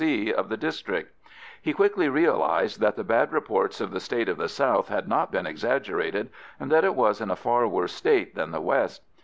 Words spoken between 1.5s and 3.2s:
He quickly realised that the